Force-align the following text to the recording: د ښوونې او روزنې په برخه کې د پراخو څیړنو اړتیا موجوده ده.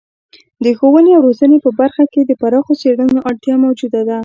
د 0.63 0.65
ښوونې 0.77 1.11
او 1.15 1.21
روزنې 1.27 1.57
په 1.65 1.69
برخه 1.79 2.03
کې 2.13 2.21
د 2.25 2.31
پراخو 2.41 2.73
څیړنو 2.81 3.19
اړتیا 3.29 3.55
موجوده 3.65 4.01
ده. 4.09 4.17